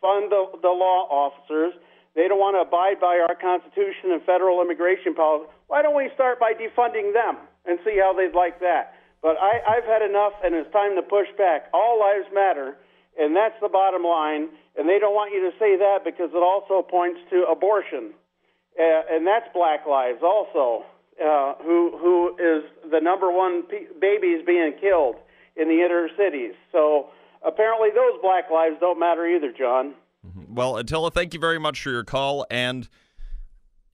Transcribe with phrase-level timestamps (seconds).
[0.00, 1.76] fund the, the law officers.
[2.16, 5.52] They don't want to abide by our Constitution and federal immigration policy.
[5.68, 7.36] Why don't we start by defunding them
[7.68, 8.96] and see how they'd like that?
[9.20, 11.68] But I, I've had enough, and it's time to push back.
[11.76, 12.80] All lives matter,
[13.18, 16.42] and that's the bottom line and they don't want you to say that because it
[16.42, 18.12] also points to abortion,
[18.78, 20.84] uh, and that's Black Lives also,
[21.22, 25.16] uh, who who is the number one p- babies being killed
[25.56, 26.52] in the inner cities.
[26.72, 27.08] So
[27.42, 29.94] apparently, those Black Lives don't matter either, John.
[30.26, 30.54] Mm-hmm.
[30.54, 32.86] Well, Attila, thank you very much for your call, and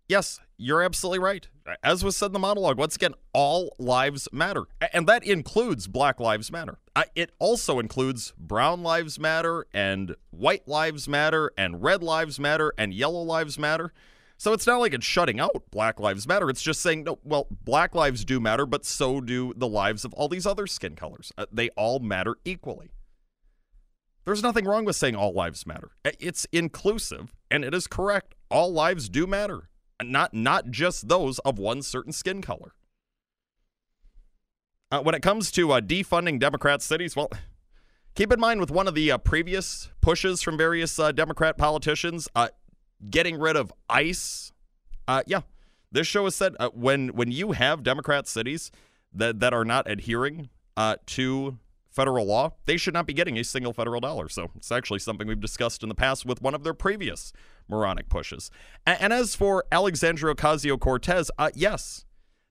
[0.08, 1.48] yes, you're absolutely right.
[1.82, 4.64] As was said in the monologue, once again, all lives matter.
[4.92, 6.78] And that includes Black Lives Matter.
[7.14, 12.94] It also includes Brown Lives Matter and White Lives Matter and Red Lives Matter and
[12.94, 13.92] Yellow Lives Matter.
[14.38, 16.48] So it's not like it's shutting out Black Lives Matter.
[16.48, 20.12] It's just saying, no, well, Black lives do matter, but so do the lives of
[20.14, 21.32] all these other skin colors.
[21.38, 22.90] Uh, they all matter equally.
[24.24, 25.92] There's nothing wrong with saying all lives matter.
[26.04, 28.34] It's inclusive and it is correct.
[28.50, 29.68] All lives do matter
[30.02, 32.72] not not just those of one certain skin color.
[34.90, 37.30] Uh, when it comes to uh, defunding Democrat cities, well,
[38.14, 42.28] keep in mind with one of the uh, previous pushes from various uh, Democrat politicians,
[42.34, 42.48] uh,
[43.08, 44.52] getting rid of ICE.
[45.08, 45.40] Uh, yeah,
[45.90, 48.70] this show has said when when you have Democrat cities
[49.14, 50.50] that that are not adhering
[51.06, 51.58] to
[51.92, 54.28] federal law, they should not be getting a single federal dollar.
[54.28, 57.32] So it's actually something we've discussed in the past with one of their previous
[57.68, 58.50] moronic pushes.
[58.86, 62.04] And, and as for Alexandria Ocasio Cortez, uh, yes,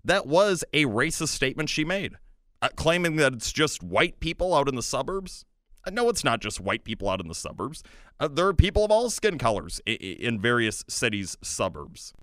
[0.03, 2.13] that was a racist statement she made,
[2.61, 5.45] uh, claiming that it's just white people out in the suburbs.
[5.85, 7.83] Uh, no, it's not just white people out in the suburbs.
[8.19, 12.13] Uh, there are people of all skin colors I- in various cities' suburbs.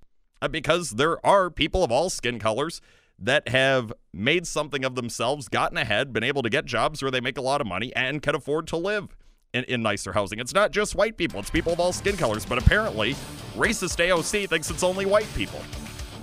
[0.41, 2.81] Uh, because there are people of all skin colors
[3.19, 7.21] that have made something of themselves, gotten ahead, been able to get jobs where they
[7.21, 9.17] make a lot of money, and can afford to live
[9.53, 10.39] in, in nicer housing.
[10.39, 13.15] It's not just white people, it's people of all skin colors, but apparently,
[13.57, 15.61] racist AOC thinks it's only white people.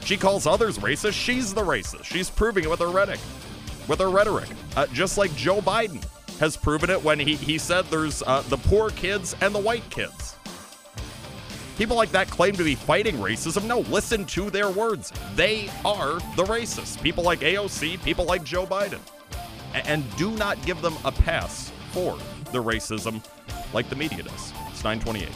[0.05, 1.13] She calls others racist.
[1.13, 2.03] She's the racist.
[2.03, 3.19] She's proving it with her rhetoric.
[3.88, 4.50] With her rhetoric.
[4.78, 6.03] Uh, just like Joe Biden
[6.39, 9.89] has proven it when he, he said there's uh, the poor kids and the white
[9.89, 10.35] kids.
[11.78, 13.66] People like that claim to be fighting racism.
[13.66, 15.12] No, listen to their words.
[15.36, 17.02] They are the racists.
[17.02, 19.00] People like AOC, people like Joe Biden.
[19.74, 22.18] And do not give them a pass for
[22.53, 23.22] the racism
[23.74, 24.53] like the media does.
[24.72, 25.30] It's 928.